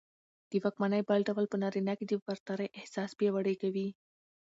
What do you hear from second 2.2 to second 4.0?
برترۍ احساس پياوړى کوي